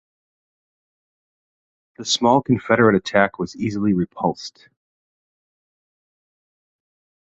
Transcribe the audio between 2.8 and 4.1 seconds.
attack was easily